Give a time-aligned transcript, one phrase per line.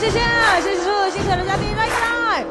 [0.00, 0.18] 谢谢，
[0.62, 2.42] 谢谢所有精彩的嘉宾，来来来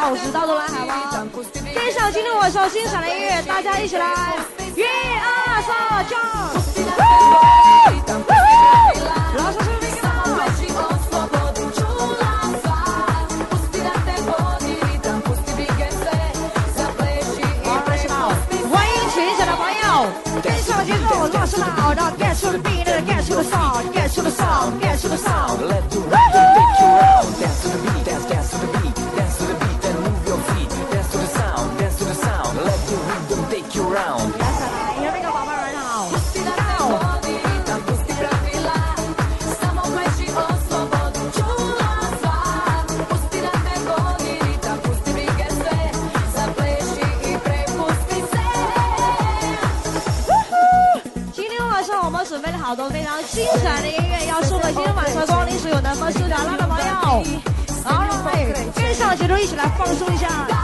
[0.02, 4.34] 下午十到的啦，好不非常首今天我所欣赏的音乐，大家一起来，
[4.74, 6.16] 一二三，就。
[21.34, 22.81] 老师老，让电视变。
[59.22, 60.61] 接着一起来放松一下。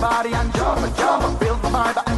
[0.00, 2.09] body and jump, jump, build my mind.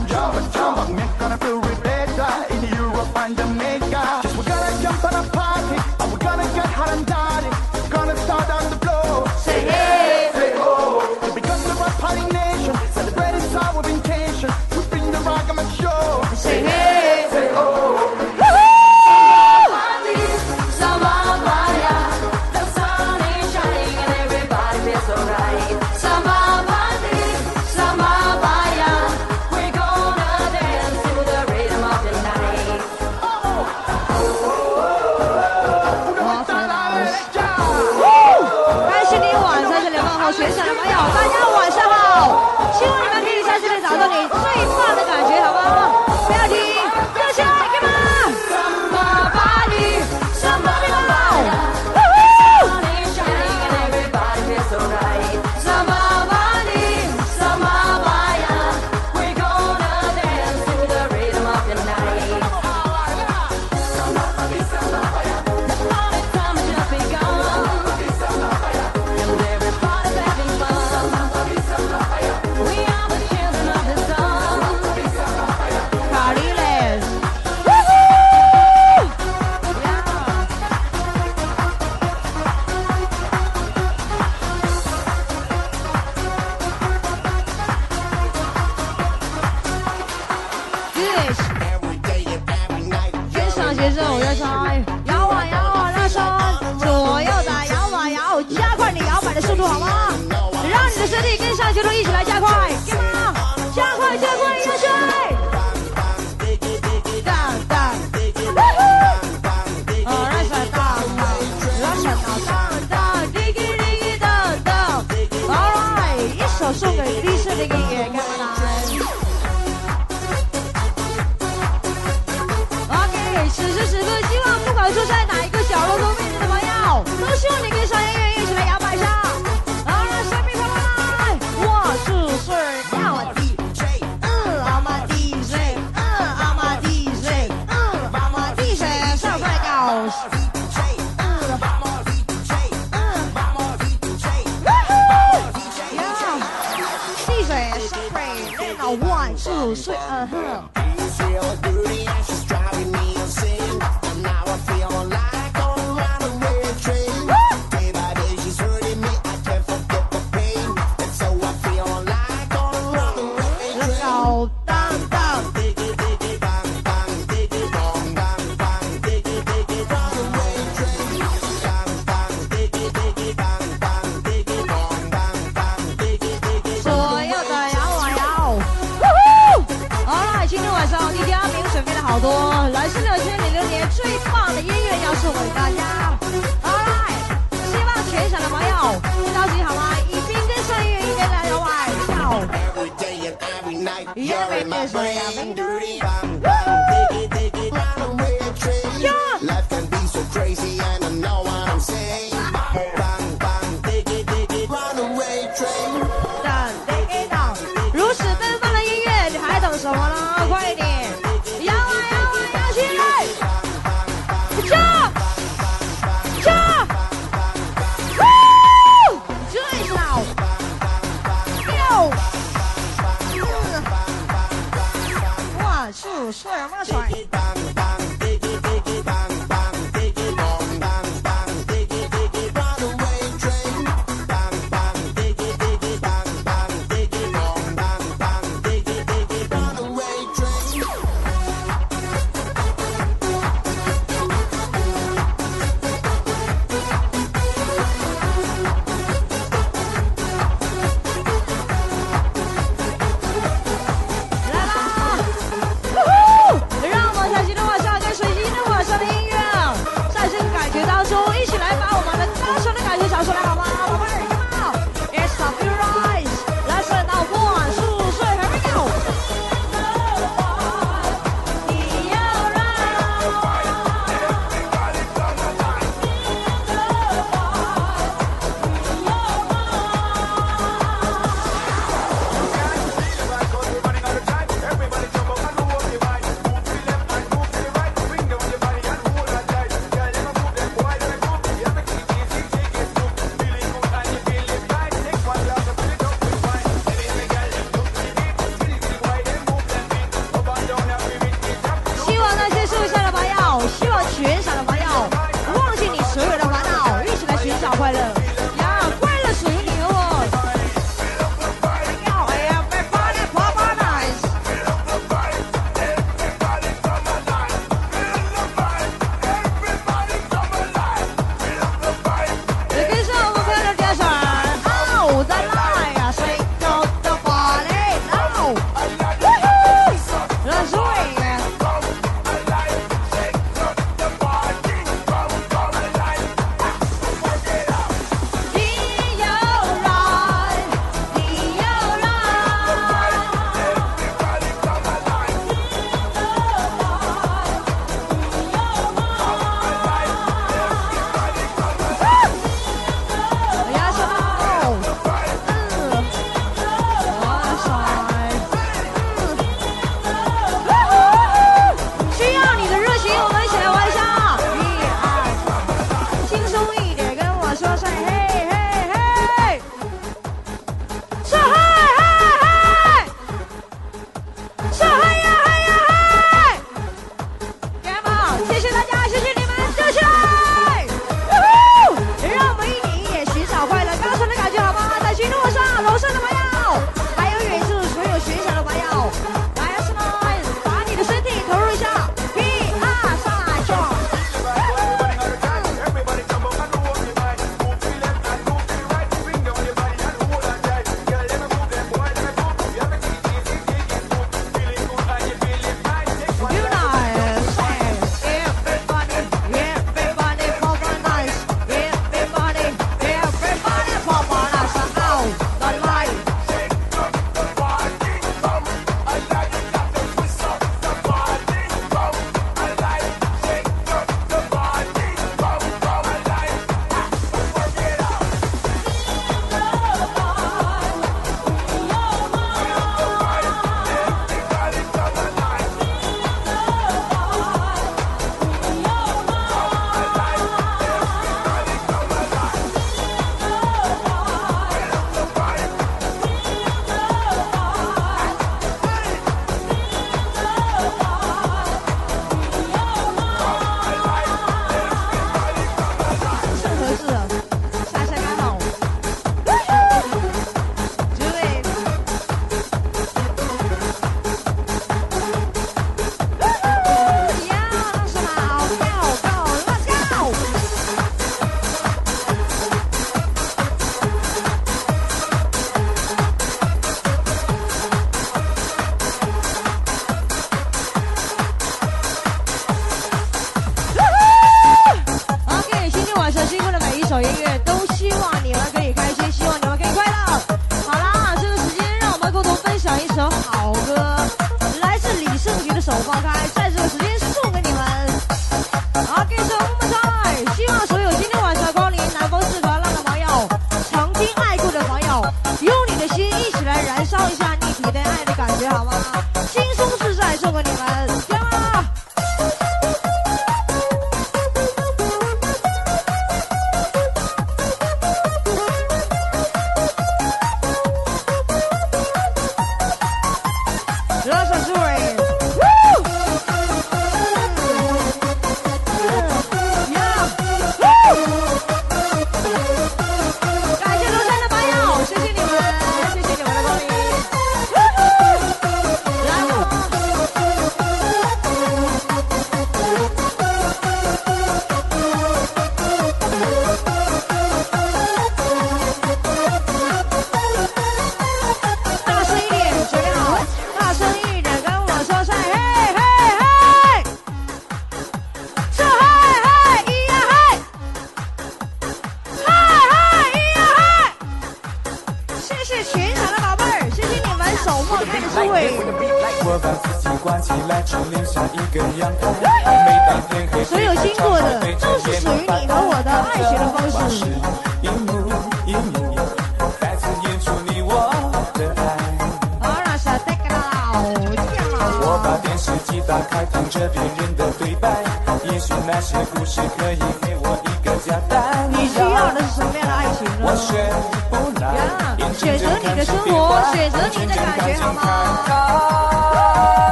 [194.23, 196.01] You're in my brain, dirty.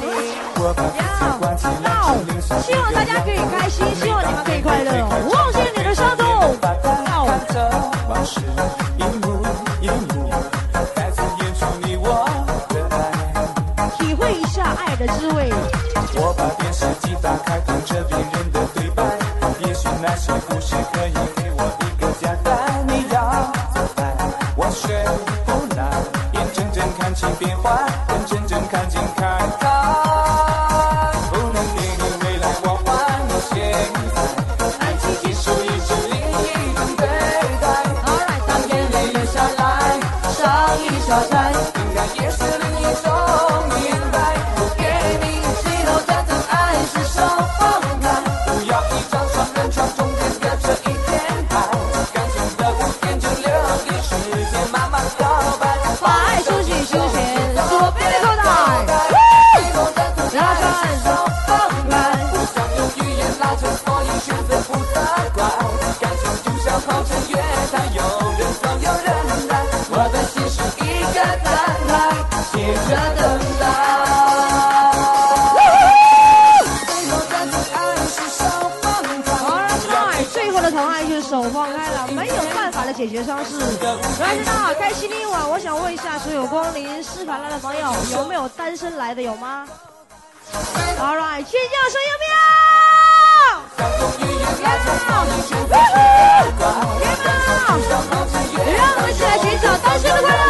[0.00, 2.16] 要闹，
[2.62, 5.59] 希望大家可以开心，希望你们可以快乐哦。
[80.32, 83.58] 最后的疼爱是手放开了，没有办法的解决方式。
[84.20, 85.50] 来，大家开心的一晚。
[85.50, 89.22] 我想问一下，所有光临《斯凡拉》的朋友，有没有单身来的？
[89.22, 89.66] 有吗
[90.98, 92.30] ？All right，尖叫声有没有？
[92.30, 92.34] 有！
[98.76, 100.40] 让我们一起来寻找单身的快乐。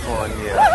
[0.04, 0.73] for you.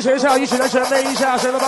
[0.00, 1.58] 学校一起来准备一下，谁的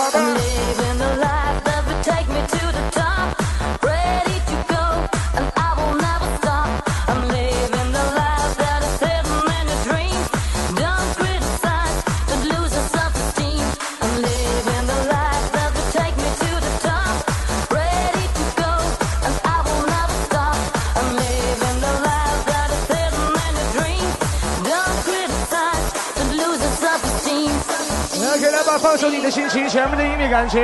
[28.73, 30.59] 来，放松你的心情，全面的音乐感情，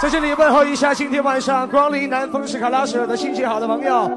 [0.00, 4.10] 在这里问候一下今天晚上光临南风斯卡拉舍的心情好的朋友，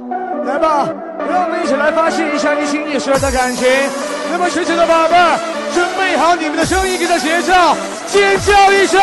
[0.45, 0.87] 来吧，
[1.29, 3.67] 让我们一起来发泄一下你心里所有的感情。
[4.31, 5.37] 那么，学姐的宝贝儿，
[5.73, 7.53] 准备好你们的声音跟着节奏，
[8.07, 9.01] 尖叫一声！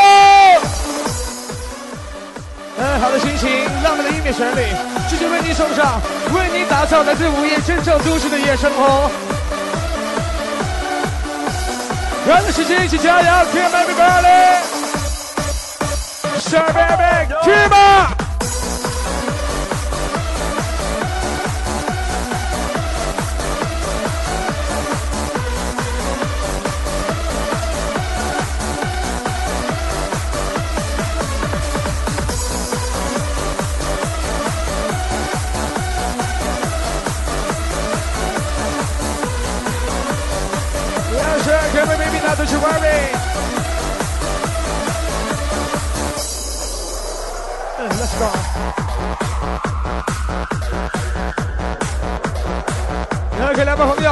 [2.79, 3.51] 嗯，好的心情，
[3.85, 4.65] 浪漫的音乐旋律，
[5.11, 6.01] 继续为你送上，
[6.33, 9.11] 为你打造来自午夜真正都市的夜生活。
[12.25, 18.15] 抓紧时间，一起加油！Come everybody！Sure baby，去吧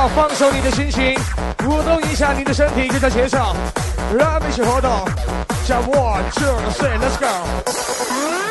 [0.08, 1.14] 放松你的心情，
[1.66, 3.54] 舞动一下你的身体，跟着节奏，
[4.16, 4.90] 让我们一起活动。
[5.66, 8.49] 叫 one two three，Let's go。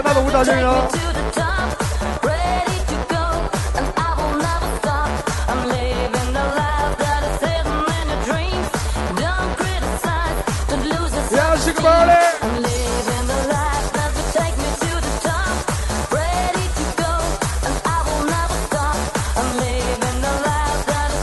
[0.00, 0.06] Is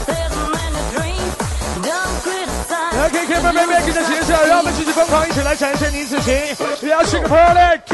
[0.08, 1.34] hidden in your dreams.
[1.82, 2.94] Don't criticize.
[2.98, 6.32] 来，K K 妹妹妹跟着节奏，让我们继续疯狂，一起来展现你自己。
[6.88, 7.87] 要是个 party，去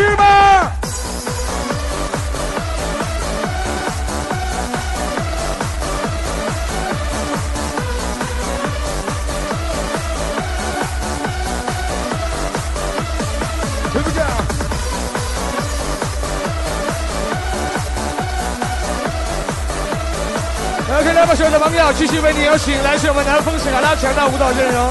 [21.51, 24.91] 的朋友，继续为你有请来自我们南风斯卡拉强大舞蹈阵容，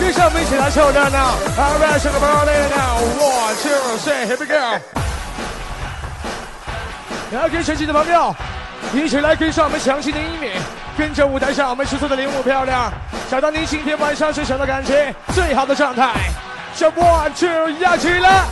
[0.00, 1.36] 跟上我们一起来凑热闹。
[1.56, 4.80] All right，是个 party now，one two three，here we go。
[7.46, 8.34] OK，全体的朋友，
[8.92, 10.52] 一起来跟上我们强劲的音乐，
[10.96, 12.92] 跟着舞台上我们吃醋的领舞漂亮，
[13.30, 15.64] 找到您今天晚上最想的感觉，最好。
[15.66, 16.12] 的状态。
[16.76, 18.44] 就 one two 要起来！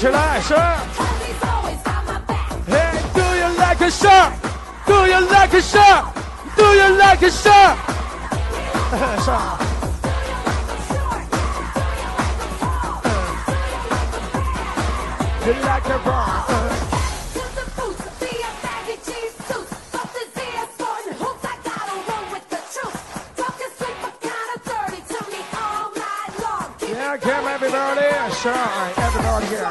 [0.00, 0.54] 起来，是。
[0.54, 0.60] 'Cause
[1.22, 2.48] he's always got my back.
[2.66, 4.32] Hey, do you like a shark?
[4.86, 6.06] Do you like a shark?
[6.56, 7.76] Do you like a shark?
[9.26, 9.58] 上。
[15.44, 16.44] You like a bomb?
[17.34, 19.66] To the boots, be a baggy jeans suit.
[19.94, 21.44] Up his ears, sporting hoops.
[21.44, 22.98] I gotta run with the truth.
[23.36, 26.68] Talking super kinda dirty to me all night long.
[26.78, 28.42] Keep Yeah, it come going, everybody, keep it going.
[28.42, 28.92] shine,
[29.31, 29.63] party here.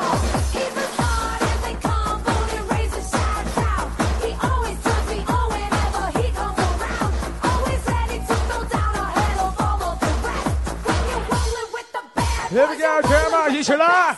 [12.51, 14.17] Here we go, grandma，一起来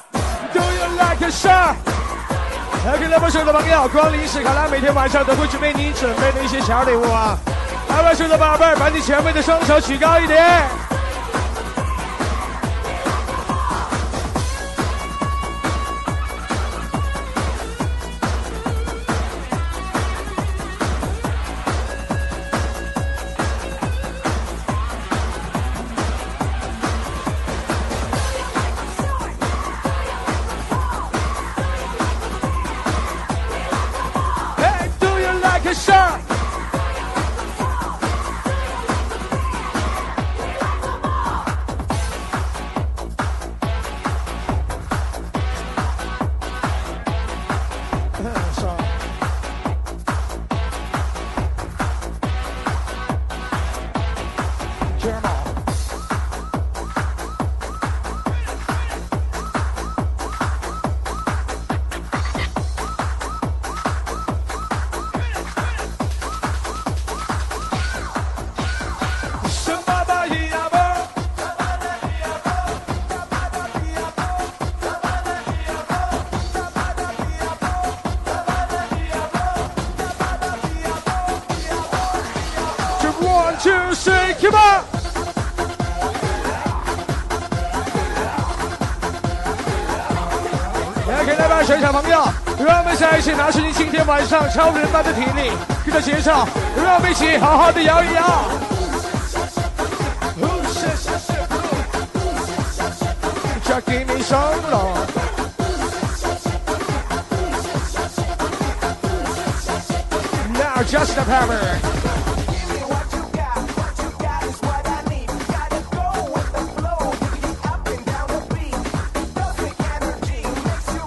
[0.54, 1.74] ！Do you like a shot？
[2.86, 7.36] 来，给来把手的朋友，光临史卡拉，每天晚上都会准备你准备的一些小礼物啊！
[7.90, 10.81] 来，把手的宝贝儿，把你前面的双手举高一点。
[83.62, 84.84] two three come on
[91.06, 92.24] 来给大边全小朋友
[92.58, 95.52] 让我们一起拿出你今天晚上超人般的体力
[95.84, 96.32] 跟着节奏
[96.76, 98.72] 让我们一起好好的摇一摇
[103.64, 105.06] just give me some love
[110.58, 112.01] Now just the power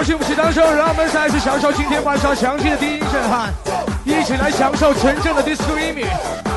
[0.00, 3.52] 友，小心武器当手，让我们再次享受今天晚上强劲的低音震撼，
[4.02, 6.06] 一起来享受纯正的 disco 音乐。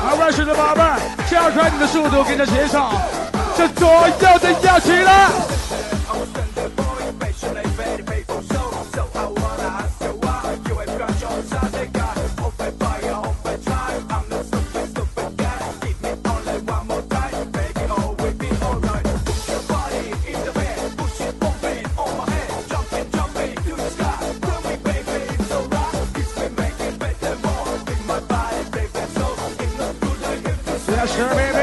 [0.02, 0.98] 好了，选的宝贝儿，
[1.30, 2.90] 加快你的速度，跟着节奏，
[3.54, 5.53] 这左右的要起来。
[31.14, 31.53] Sherbet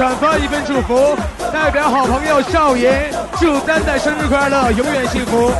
[0.00, 1.14] 转发一份祝福，
[1.52, 5.52] 代表好朋友少爷，祝丹丹生日快乐，永远幸福。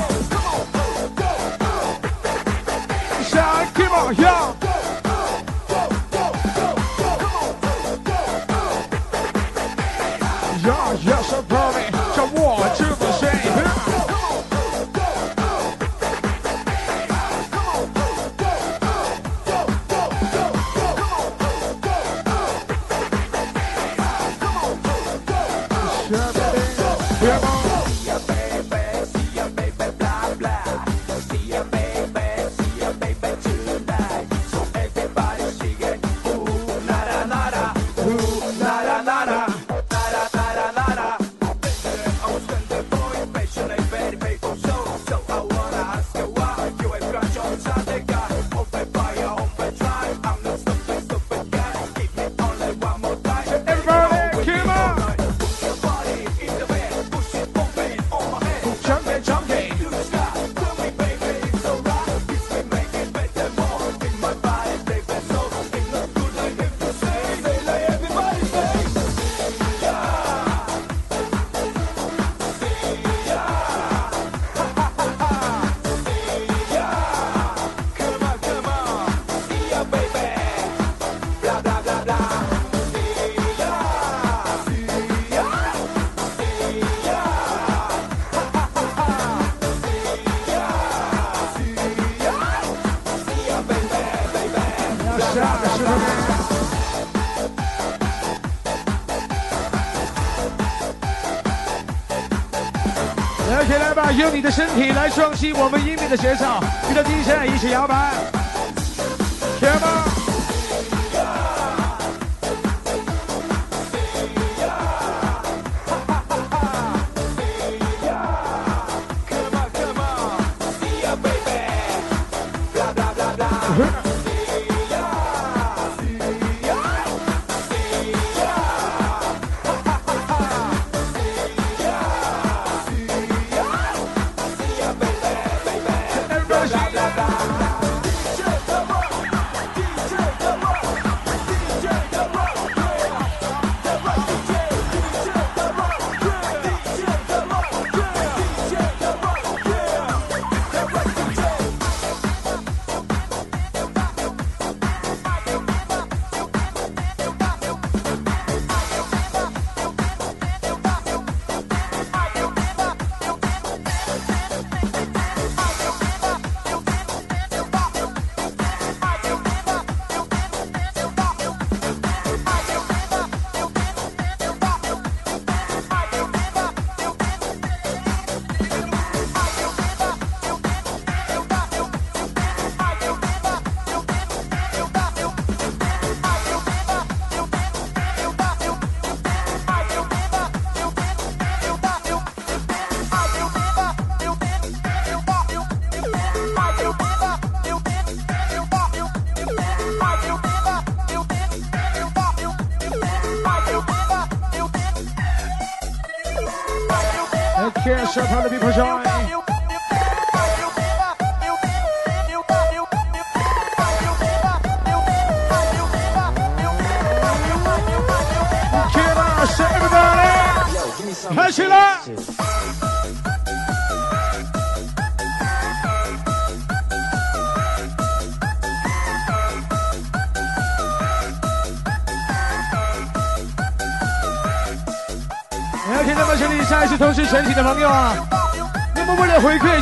[104.51, 106.45] 身体来双击我们音乐的节奏，
[106.91, 108.40] 遇到 DJ 一起摇摆。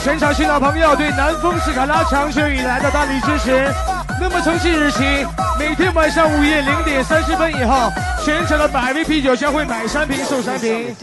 [0.01, 3.73] 全场新老朋友对南风斯卡拉长久以来的大力支持，
[4.21, 5.27] 那么从即日起，
[5.59, 7.91] 每天晚上午夜零点三十分以后，
[8.25, 10.95] 全场的百威啤酒将会买三瓶送三瓶。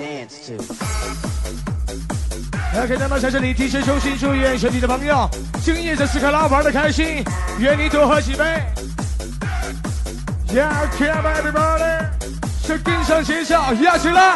[2.78, 5.30] OK，那么在这里提前衷心祝愿全体的朋友
[5.62, 7.24] 今夜在斯卡拉玩的开心，
[7.60, 8.43] 愿你多喝几杯。
[10.50, 12.06] Yeah, come everybody，
[12.66, 14.36] 是跟上节奏，压起来！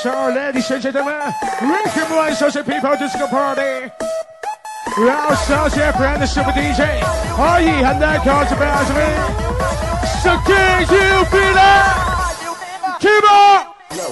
[0.00, 3.90] so ladies and gentlemen, welcome one social people to the party.
[4.96, 7.02] 让小姐 brand 的师傅 DJ
[7.36, 8.98] 可以很难靠着 b a s m
[10.22, 12.06] So can you feel it?
[13.00, 13.66] Keep on!
[13.94, 14.04] Yo,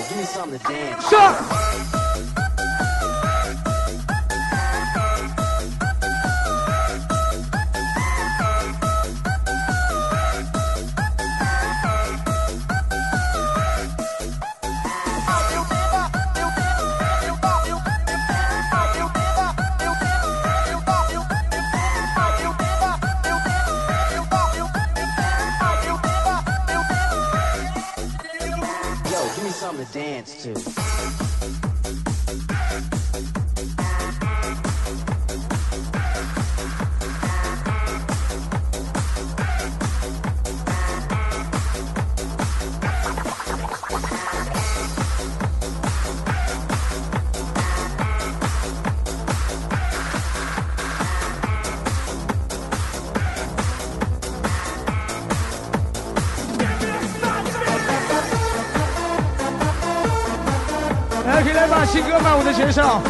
[62.70, 63.02] 介绍。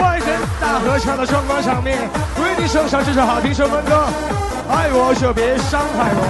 [0.00, 0.26] 万人
[0.60, 1.96] 大合唱的壮观场面，
[2.42, 4.08] 为你送上这首好听首分歌。
[4.68, 6.20] 爱我就别伤害我。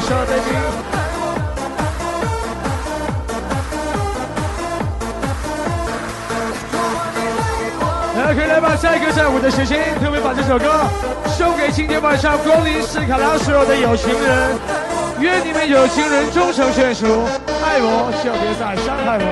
[0.00, 0.81] 小 baby。
[8.72, 10.64] 来，可以来把下一个在舞的时间，特别把这首歌
[11.26, 14.56] 送给今天晚上光临斯卡拉所有的有情人，
[15.20, 17.06] 愿你们有情人终成眷属，
[17.62, 19.26] 爱我就别再伤害我。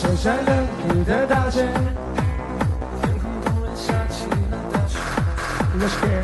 [0.00, 1.60] 手山冷僻的大街，
[3.02, 4.80] 天空突然下起了大
[5.86, 6.19] 雪。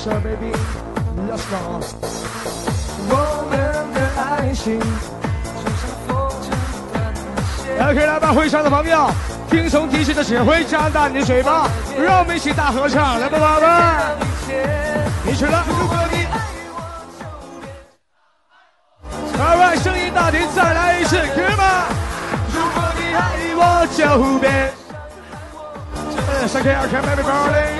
[0.00, 0.06] 点。
[0.06, 0.52] Let's go, baby,
[1.28, 1.56] let's go。
[3.12, 3.14] 我
[3.50, 3.52] 们
[3.92, 4.84] 的爱情就
[5.76, 6.48] 像风筝
[6.92, 7.18] 般的
[7.58, 7.76] 线。
[7.78, 9.10] 来，可以来吧，会场的朋友，
[9.50, 14.16] 听从 DJ 的指挥，张大你的嘴巴，让我们一起大合唱，来吧，宝贝儿，
[15.26, 15.62] 一起来。
[15.68, 16.26] 如果你
[19.38, 21.84] 二万声音大点，再来一次，Come on！
[22.54, 23.20] 如果你爱
[23.56, 24.48] 我就别。
[26.16, 27.79] 呃，Thank you, come everybody。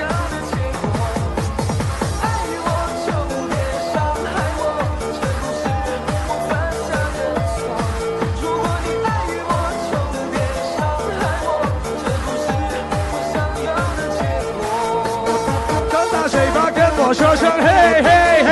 [17.11, 17.67] 巴跟我说声嘿
[18.01, 18.09] 嘿
[18.43, 18.49] 嘿。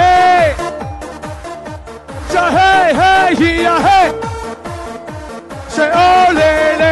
[2.29, 2.57] 这嘿
[2.93, 3.01] 嘿
[3.35, 3.87] 咿呀嘿，
[5.69, 5.95] 谁哦
[6.33, 6.41] 嘞
[6.77, 6.83] 嘞？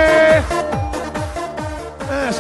[2.10, 2.32] 哎，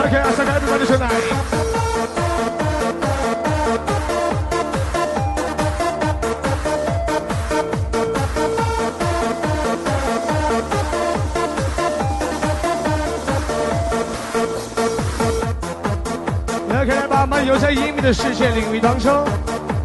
[17.47, 19.23] 有在隐秘的世界领域当中。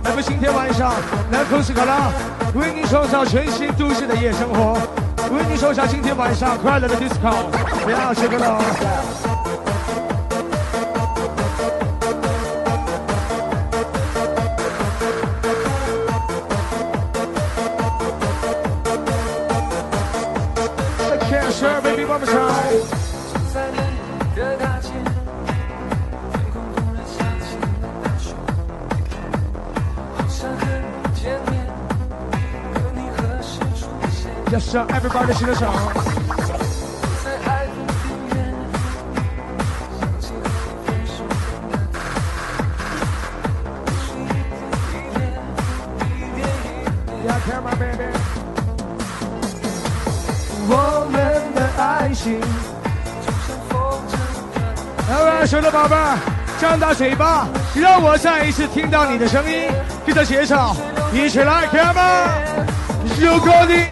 [0.03, 0.93] 那么，今天晚上，
[1.31, 2.11] 南空斯卡拉
[2.55, 4.73] 为你创造全新都市的夜生活，
[5.31, 7.33] 为您送上今天晚上快乐的 disco。
[7.85, 9.12] 不要谢个了。
[34.73, 35.71] 让 everybody 新的场。
[47.23, 48.05] Yeah, come on, baby。
[50.69, 53.77] 我们的爱情就像风
[54.09, 54.13] 筝。
[55.11, 56.19] 来吧，所有的宝贝儿，
[56.59, 59.71] 张大嘴巴，让我再一次听到你的声音，
[60.07, 60.75] 跟着节奏，
[61.13, 62.41] 一起来，come on！
[63.21, 63.92] 如果你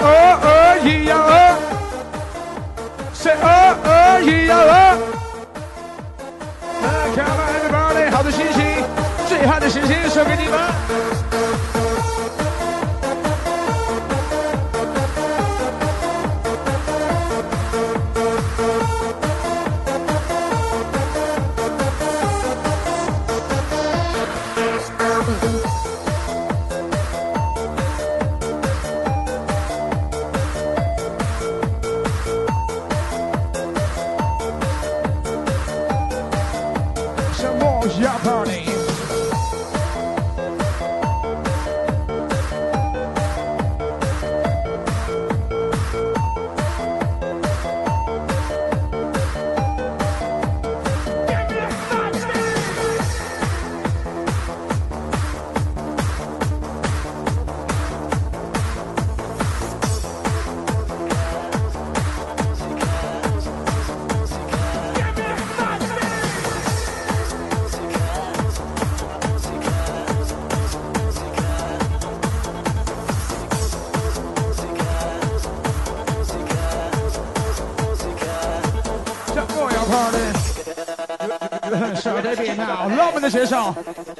[0.00, 0.06] 鹅
[0.42, 1.56] 鹅一样鹅，
[3.14, 4.98] 是鹅鹅一样鹅。
[7.14, 8.84] Come on, everybody，好的心情，
[9.28, 11.25] 最好的心情送给你们。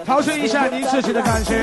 [0.05, 1.57] 调节一下您自己的感情。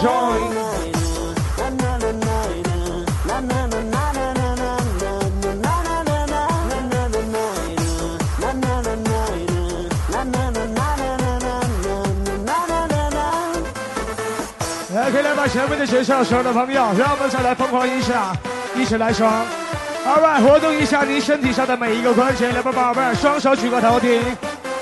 [0.00, 0.38] Joy，
[14.94, 18.32] 来，可以来把前面的学校，所有的朋友，让我们再来疯狂一下，
[18.76, 19.44] 一起来爽。
[20.06, 24.22] 二位，活动一下你身体上的每一个关节，来吧，宝贝儿，双手举过头顶，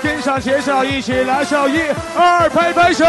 [0.03, 1.81] 跟上节奏，一起来手，一
[2.15, 3.03] 二，拍拍手，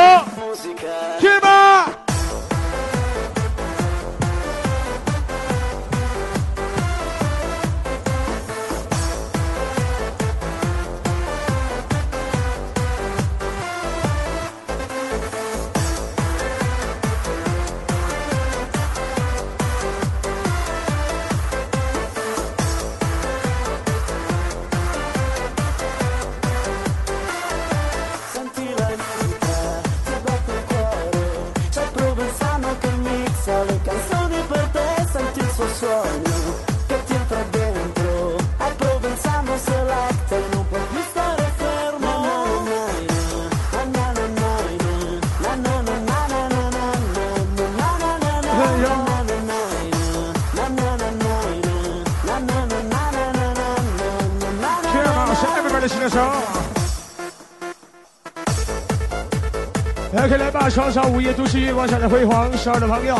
[61.08, 63.16] 午夜都市月光下的辉煌，十二的朋友，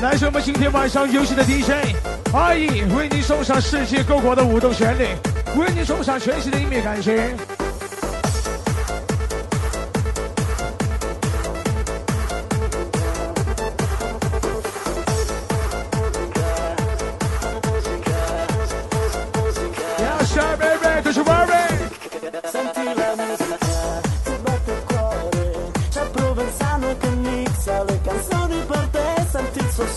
[0.00, 1.94] 来自我们今天晚上游戏的 DJ
[2.32, 5.04] 阿姨，为您送上世界各国的舞动旋律，
[5.58, 7.14] 为您送上全新的音乐感情。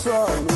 [0.02, 0.51] sun.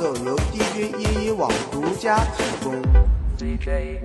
[0.00, 2.72] 奏由 DJ 一一网独家提供。
[3.36, 4.00] DJYE.com